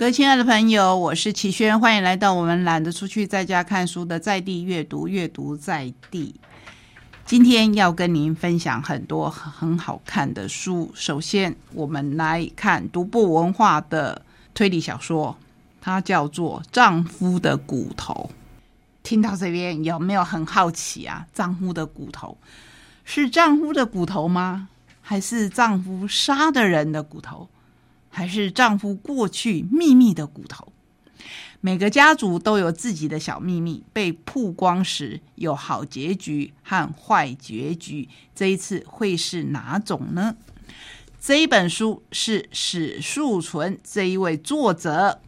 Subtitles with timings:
[0.00, 6.34] 各位亲爱的朋友，我是齐轩，欢迎来到我们懒得出去在家看书的在地阅读，阅读在地。
[7.26, 10.90] 今天要跟您分享很多很好看的书。
[10.94, 14.22] 首先，我们来看独步文化的
[14.54, 15.36] 推理小说，
[15.82, 18.30] 它叫做《丈夫的骨头》。
[19.02, 21.26] 听到这边有没有很好奇啊？
[21.34, 22.38] 丈夫的骨头
[23.04, 24.70] 是丈夫的骨头吗？
[25.02, 27.50] 还是丈夫杀的人的骨头？
[28.10, 30.70] 还是丈夫过去秘密的骨头？
[31.62, 38.08] 每个家族都有自己的小秘密，被曝光时有好结局和坏结局。
[38.34, 40.36] 这一次会是哪种呢？
[41.20, 45.20] 这一本书是史树存这一位作者，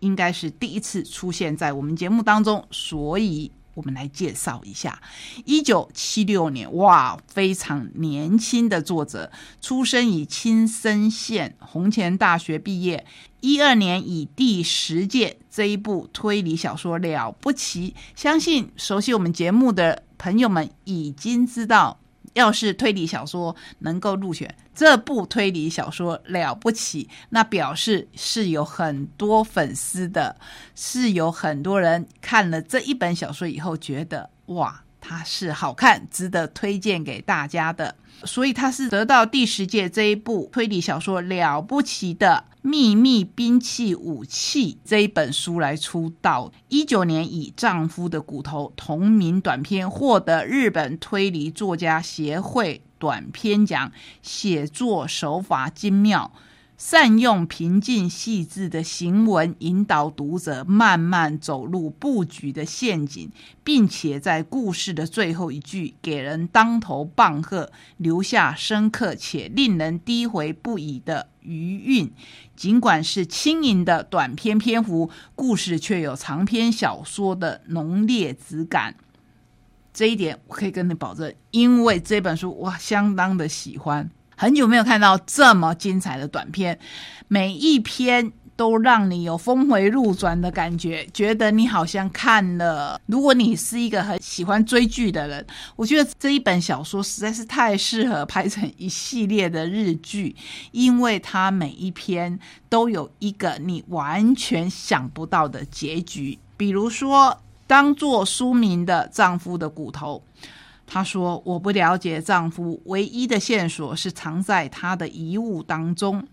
[0.00, 3.50] 应该是第一次出现在我们节目当中，所以。
[3.78, 5.00] 我们来介绍一下，
[5.44, 13.06] 一九七六年，哇，非常年轻的作者，出生于青森县，红前大学毕业，
[13.40, 22.00] 一二年以第十届这一部推理小说了不起，相信熟悉我们节目的朋友们已经知道。
[22.38, 30.36] 要是推理小说能够入选这部推理小说了不起，那表示是有很多粉丝的，
[30.76, 34.84] 是有很多人看了这一本小说以后觉得哇。
[35.08, 46.52] 它是好看，值得推荐给大家的，所以它是得到第十届这一部推理小说了不起的秘密兵器武器这一本书来出道。
[46.68, 56.30] 一九年以丈夫的骨头同名短篇获得日本推理作家协会短篇奖，写作手法精妙。
[56.78, 63.32] 善用平静细致的行文，引导读者慢慢走入布局的陷阱，
[63.64, 72.12] 并且在故事的最后一句给人当头棒喝，留下深刻且令人低回不已的余韵。
[72.54, 78.94] 尽管是轻盈的短篇篇幅，故事却有长篇小说的浓烈质感。
[79.92, 84.08] 这一点我可以跟你保证，因为这本书我相当的喜欢。
[84.40, 86.78] 很久没有看到这么精彩的短片，
[87.26, 93.00] 每一篇都让你有峰回路转的感觉，觉得你好像看了。
[93.06, 95.44] 如果你是一个很喜欢追剧的人，
[95.74, 100.36] 我觉得这一本小说实在是太适合拍成一系列的日剧，
[100.70, 102.38] 因为它每一篇
[102.68, 106.38] 都有一个你完全想不到的结局。
[106.56, 110.22] 比如说，当做书名的丈夫的骨头。
[110.90, 116.26] 她说：“我不了解丈夫，唯一的线索是藏在他的遗物当中，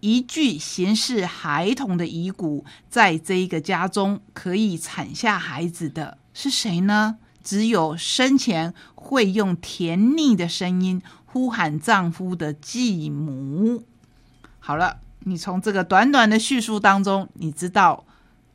[0.00, 7.18] 一具形似孩童的遗骨，在这一个家中可以产下孩子的是谁呢？
[7.44, 13.84] 只有生前会用甜腻的声音呼喊丈夫的继母。
[14.58, 18.04] 好了，你从这个短短的叙述当中，你知道。”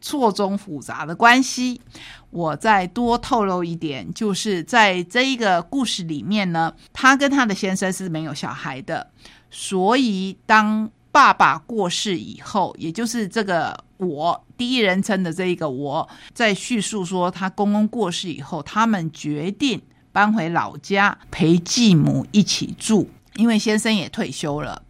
[0.02, 1.82] 错综复杂的关系，
[2.30, 9.12] 我再多透露一点，就是在这一个故事里面呢，她跟她的先生是没有小孩的，
[9.50, 19.82] 所以当爸爸过世以后，也就是这个我第一人称的这一个我在叙述说，他公公过世以后，他们决定
[20.12, 24.84] 搬回老家陪继母一起住，因为先生也退休了，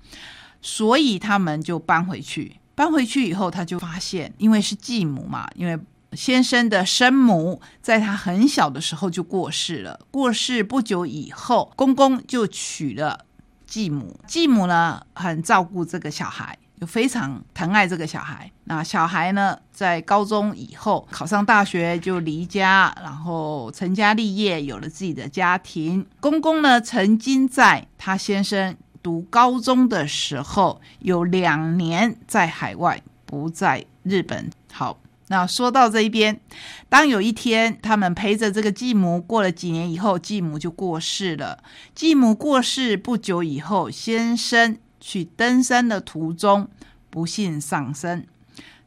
[0.61, 2.57] 所以他们就搬回去。
[2.75, 5.79] 搬回去以后，他就发现，因为是继母嘛，因为
[6.11, 9.99] 先生的生母在他很小的时候就过世了。
[10.11, 13.25] 过世不久以后，公公就娶了
[13.65, 14.19] 继母。
[14.27, 18.51] 继母呢，很照顾这个小孩，又非常疼爱这个小孩。
[18.65, 26.05] 那小孩呢，在高中以后考上大学就离家，然后成家立业，有了自己的家庭。
[26.19, 28.75] 公公呢，曾经在他先生。
[29.05, 34.49] 读高中的时候有两年在海外，不在日本。
[34.73, 36.41] 好，那说到这一边，
[36.89, 41.63] 当有一天他们陪着这个继母过了几年以后，继母就过世了。
[41.93, 46.67] 继母过世不久以后，先生去登山的途中
[47.11, 48.25] 不幸丧生，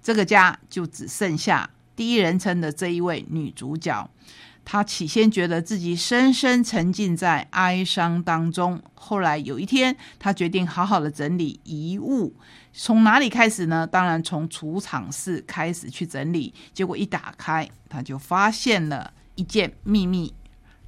[0.02, 4.10] 这个家就只剩下第一人称的这一位女主角。
[4.70, 12.34] 他起先觉得自己深深沉浸在哀伤当中，后来有一天，他决定好好的整理遗物。
[12.74, 13.86] 从哪里开始呢？
[13.86, 16.52] 当然从储藏室开始去整理。
[16.74, 20.34] 结果一打开，他就发现了一件秘密。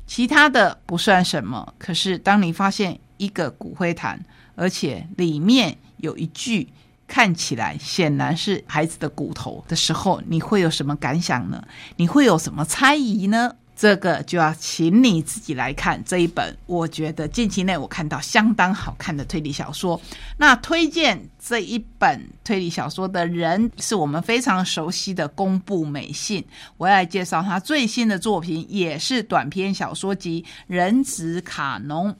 [0.06, 4.22] 其他的不算什么，可是当你发现一个骨灰坛，
[4.56, 6.68] 而且里面有一具
[7.06, 11.66] 看起来显然是孩子的骨头的时候，你会有什么感想呢？
[11.96, 13.56] 你会有什么猜疑呢？
[13.80, 16.54] 这个就要请你自己来看这一本。
[16.66, 19.98] 我觉得近期内我看到相当好看的推理小说。
[20.36, 26.44] 那推荐这一本推理小说的人是我们非常熟悉的宫部美信。
[26.76, 32.10] 我要来介绍他最新的作品，也是短篇小说集《人子卡农》。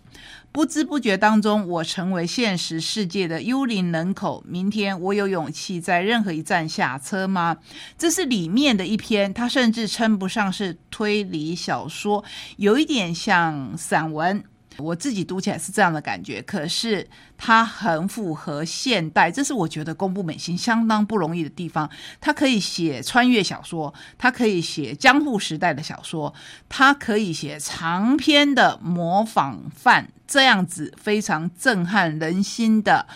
[0.52, 4.42] 不知不觉当中，我成为现实世界的幽灵人口。
[4.48, 7.56] 明天我有勇气在任何一站下车吗？
[7.96, 12.24] 这是里面的一篇，它甚至称不上是推理小说，
[12.56, 14.44] 有一点像散文。
[14.78, 17.06] 我自己读起来是这样的感觉，可是
[17.36, 21.90] 它很符合现代，这是我觉得公布美心相当不容易的地方。
[22.18, 26.32] 它可以写穿越小说，它可以写江户时代的小说，
[26.68, 33.06] 它可以写长篇的模仿犯这样子非常震撼人心的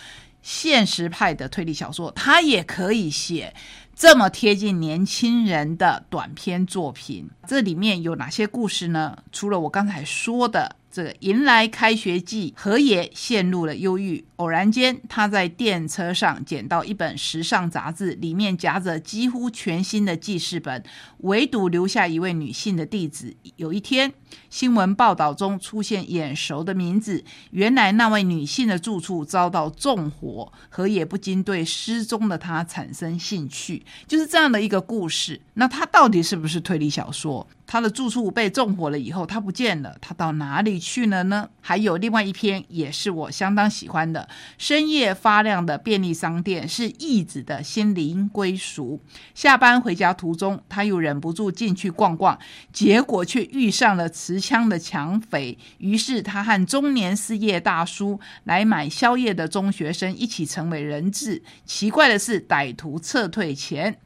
[0.42, 3.54] 现实派的推理小说，它也可以写
[3.96, 7.30] 这么贴近年轻人的短篇作品。
[7.46, 9.16] 这里面有哪些故事呢？
[9.30, 10.76] 除了我刚才说的。
[10.90, 14.24] 这个迎来开学季，何野陷入了忧郁。
[14.36, 20.82] 偶然间，他在电车上捡到一本时尚杂志，里面夹着几乎全新的记事本，
[21.18, 23.36] 唯独留下一位女性的地址。
[23.56, 24.12] 有一天，
[24.50, 30.52] 新闻报道中出现眼熟的名字，原来那位女性的住处遭到纵火。
[30.68, 35.40] 何野不禁对失踪的她产生兴趣，就是这样的一个故事。
[35.54, 37.46] 那它到底是不是推理小说？
[37.66, 41.48] 他的住处被纵火了以后，他不见了，他到哪里去了呢？
[41.62, 44.23] 还有另外一篇也是我相当喜欢的
[44.58, 49.00] 深夜发亮的便利商店是义子的心灵归属。
[49.34, 52.38] 下班回家途中，他又忍不住进去逛逛，
[52.72, 55.58] 结果却遇上了持枪的抢匪。
[55.78, 61.42] 于是他和中年失业大叔来买宵夜的中学生一起成为人质。
[61.64, 63.98] 奇怪的是，歹徒撤退前，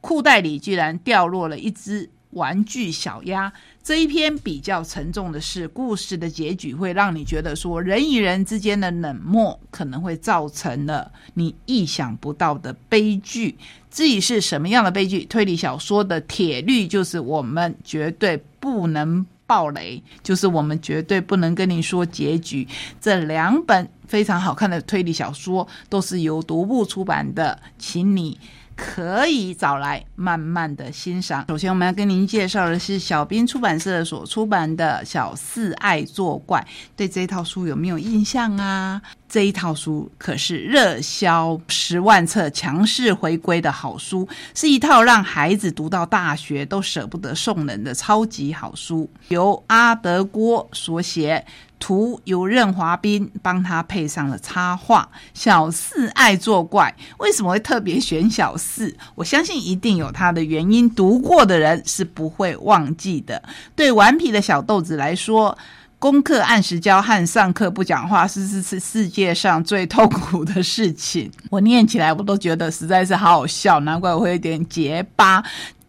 [0.00, 2.10] 裤袋里居然掉落了一只。
[2.32, 3.52] 玩具小鸭
[3.82, 13.56] 这一篇比较沉重的是，故事的结局会让你觉得说，人与人之间的冷漠可能会造成了你意想不到的悲剧。
[13.90, 22.66] 至于是什么样的悲剧，推理小说的铁律就是我们绝对不能爆雷，就是我们绝对不能跟你说结局。
[23.00, 28.38] 这两本非常好看的推理小说都是由独步出版的，请你。
[28.84, 31.44] 可以找来慢慢的欣赏。
[31.48, 36.60] 首先，我们要跟您介绍的是小兵出版社所出版的《小四爱作怪》。
[36.96, 39.00] 对这套书有没有印象啊？
[39.32, 49.08] 这一套书可是热销十万册、强势回归的好书，是一套让孩子读到大学都舍不得送人的超级好书。
[49.28, 51.42] 由阿德郭所写。
[51.78, 55.08] 图由任华斌帮他配上了插画。
[55.34, 58.96] 小四爱作怪，为什么会特别选小四？
[59.16, 60.88] 我相信一定有他的原因。
[60.88, 63.42] 读过的人是不会忘记的。
[63.74, 65.58] 对顽皮的小豆子来说，
[66.02, 71.30] 功课按时交和上课不讲话是是是世界上最痛苦的事情。
[71.48, 75.40] 我念起来我都觉得实在是好好笑，难怪我会有点结巴。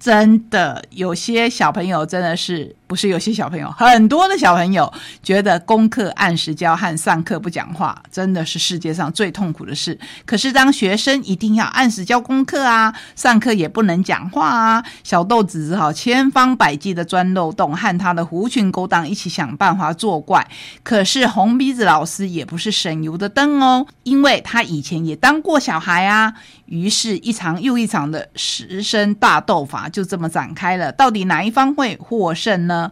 [0.03, 2.75] 真的，有些小朋友真的是。
[2.85, 9.97] 不是有些小朋友，很多的小朋友觉得功课按时交和上课不讲话真的是世界上最痛苦的事。
[10.27, 20.47] 可是当学生一定要按时交功课啊，上课也不能讲话啊，小豆子只好千方百计的钻漏洞，和他的狐群狗党一起想办法作怪。
[20.83, 26.31] 可是红鼻子老师也不是省油的灯哦，因为他以前也当过小孩啊。
[26.65, 30.91] 于是，一场又一场的十生大斗法就这么展开了。
[30.91, 32.91] 到底哪一方会获胜呢？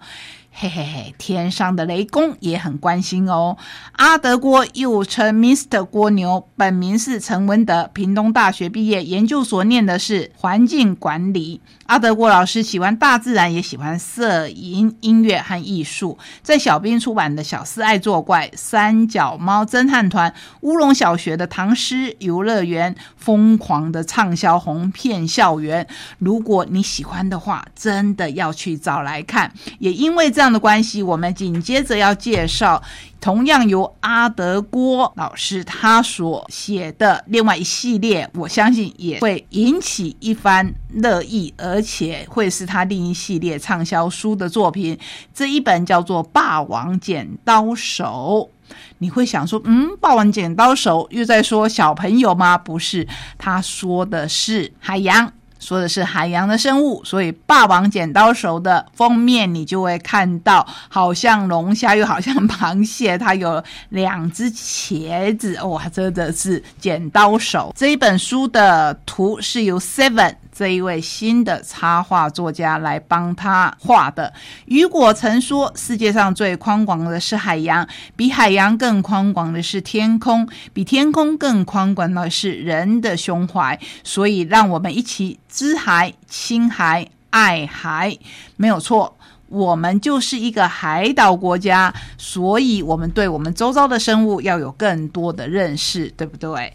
[0.54, 3.58] 嘿嘿嘿，天上的雷公也很关心哦。
[3.94, 5.84] 阿德郭又称 Mr.
[5.84, 11.62] 郭牛，本名是陈文德，屏东大学毕业，研究所念的是环境管理。
[11.88, 16.18] 阿德郭老师喜欢大自然，也喜欢摄影、音乐和艺术。
[16.44, 20.30] 在小兵出版的《小四爱作怪》《三角猫侦探团》
[20.62, 25.88] 《乌龙小学的唐诗游乐园》疯狂的畅销红遍校园。
[26.20, 29.52] 如果你喜欢的话，真的要去找来看。
[29.80, 32.82] 也因为这这样的关系，我们紧接着要介绍。
[33.20, 44.98] 同样由阿德郭老师他所写的另外一系列，我相信也会引起一番热议，而且会是他另一系列畅销书的作品。
[45.32, 48.50] 这一本叫做《霸王剪刀手》，
[48.98, 52.58] 你会想说，嗯，《霸王剪刀手》又在说小朋友吗？
[52.58, 53.08] 不是，
[53.38, 55.32] 他说的是海洋。
[55.62, 67.72] 说的是海洋的生物，所以《霸王剪刀手》的封面你就会看到，好像龙虾又好像螃蟹，它有两只茄子，哇，真的是剪刀手。
[67.78, 74.32] 这一本书的图是由 Seven 这一位新的插画作家来帮他画的。
[74.66, 88.18] 雨果曾说：“世界上最宽广的是海洋，比海洋更宽广的是天空，比天空更宽广的是人的胸怀。”所以，让我们一起知海、亲海、爱海，
[88.58, 89.16] 没有错。
[89.48, 96.74] 我们就是一个海岛国家，所以我们对我们周遭的生物要有更多的认识，对不对？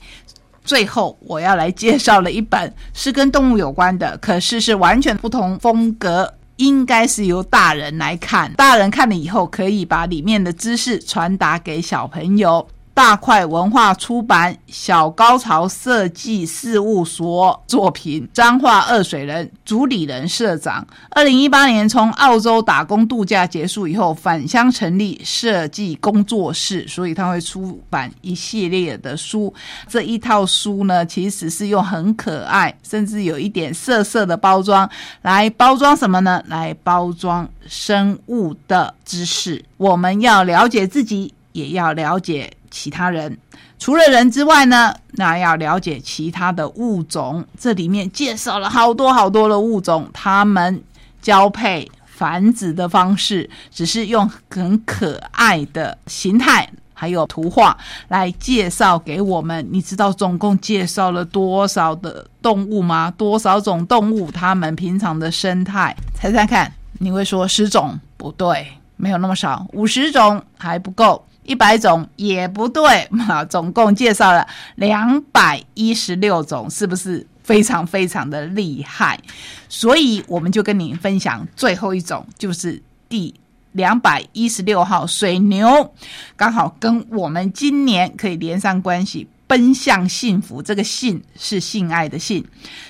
[0.66, 12.66] 最后，我要来介绍了一本是跟动物有关的，可是是完全不同风格，应该是由大人来看，大人看了以后可以把里面的知识传达给小朋友。
[12.96, 20.84] 大块文化出版小高潮设计事务所作品，彰化二水人主理人社长。
[21.10, 29.52] 二零一八年从澳洲打工度假结束以后，返乡成立设计工作室，所以他会出版一系列的书。
[29.86, 34.88] 这一套书呢，其实是用很可爱，甚至有一点色色的包装
[35.20, 36.42] 来包装什么呢？
[36.46, 39.62] 来包装生物的知识。
[39.76, 42.50] 我们要了解自己，也要了解。
[42.70, 43.36] 其他人
[43.78, 47.44] 除了人之外呢，那要了解其他的物种。
[47.58, 50.82] 这里面介绍了好多好多的物种，它们
[51.20, 57.76] 交配繁殖的方式，只是用很可爱的形态还有图画
[58.08, 59.66] 来介绍给我们。
[59.70, 63.12] 你知道总共介绍了多少的动物吗？
[63.18, 64.30] 多少种动物？
[64.30, 65.94] 它们平常的生态？
[66.14, 66.72] 猜猜看？
[66.98, 68.00] 你会说十种？
[68.16, 71.22] 不对，没有那么少，五十种还不够。
[71.46, 79.18] 一百种也不对 嘛，总共介绍了两百一十六种，是不是非常非常的厉害？
[79.68, 83.34] 所以我们就跟你分享最后一种，就是第
[83.72, 85.94] 两百一十六号水牛，
[86.36, 89.28] 刚好跟我们今年可以连上关系。
[89.46, 92.44] 奔向幸福，这个“性”是性爱的“性”。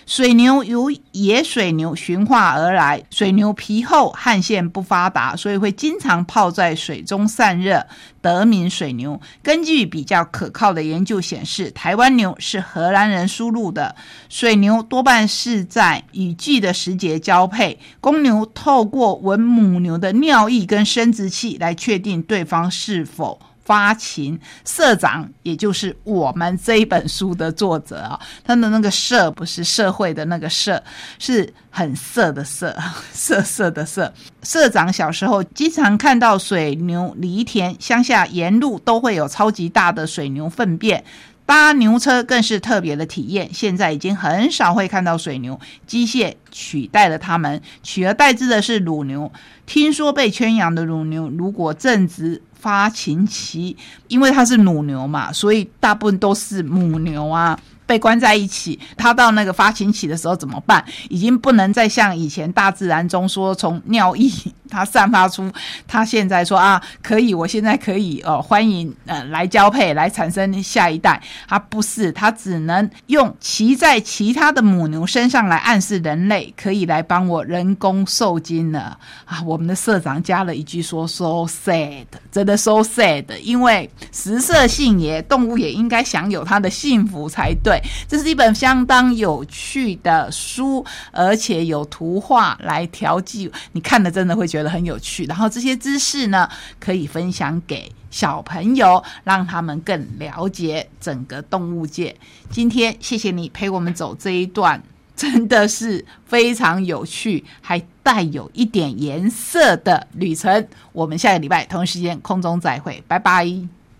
[0.06, 7.86] 水牛由野水牛驯化而来，水牛皮厚，汗腺不发达，所以会经常泡在水中散热，
[8.22, 9.20] 得名水牛。
[9.42, 13.94] 根据比较可靠的研究显示，台湾牛是荷兰人输入的。
[14.28, 23.38] 水牛多半是在雨季的时节交配，公牛透过闻母牛的尿液跟生殖器来确定对方是否。
[23.66, 30.82] 发情社长，也就是我们这一本书的作者啊，他的那个“社”不是社会的那个“社”，
[31.18, 32.74] 是很色的“色”，
[33.12, 34.10] 色色的“色”。
[34.42, 41.04] 社长小时候经常看到水牛犁田，乡下沿路都会有超级大的水牛粪便。
[41.46, 43.48] 搭牛车更是特别的体验。
[43.54, 49.32] 现在已经很少会看到水牛，机械取代了它们，取而代之的是乳牛。
[49.64, 53.76] 听说被圈养的乳牛，如果正值发情期，
[54.08, 57.58] 因为它是乳牛嘛，所以大部分都是母牛啊。
[57.86, 60.84] 被关在一起，它到那个发情期的时候怎么办？
[61.08, 64.28] 已经不能再像以前大自然中说从尿液
[64.76, 65.50] 他散发出，
[65.88, 71.18] 他现在说啊可以，我现在可以哦欢迎呃来交配来产生下一代，
[71.48, 79.42] 他不是，他只能用骑在其他的母牛身上来暗示人类可以来帮我人工受精了啊！
[79.46, 87.80] 我们的社长加了一句说 so sad，真的 so sad，因为食色性也，动物也应该享有它的幸福才对。
[88.06, 95.24] 这是一本相当有趣的书，而且有图画来调剂，你看的真的会觉得很有趣。
[95.24, 102.16] 然后这些知识呢，可以分享给小朋友，让他们更了解整个动物界。
[102.50, 104.82] 今天谢谢你陪我们走这一段，
[105.14, 110.66] 真的是非常有趣，还带有一点颜色的旅程。
[110.92, 113.75] 我们下个礼拜同一时间空中再会，拜拜。